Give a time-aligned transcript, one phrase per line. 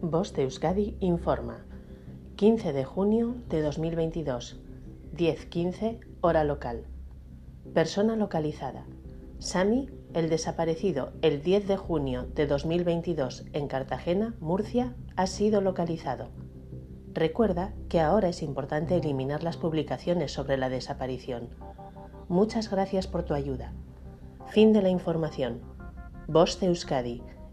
[0.00, 1.66] Voz de Euskadi informa.
[2.36, 4.60] 15 de junio de 2022,
[5.12, 6.84] 10.15 hora local.
[7.74, 8.86] Persona localizada.
[9.40, 16.28] Sami, el desaparecido el 10 de junio de 2022 en Cartagena, Murcia, ha sido localizado.
[17.12, 21.48] Recuerda que ahora es importante eliminar las publicaciones sobre la desaparición.
[22.28, 23.72] Muchas gracias por tu ayuda.
[24.46, 25.60] Fin de la información.
[26.28, 27.20] Voz de Euskadi,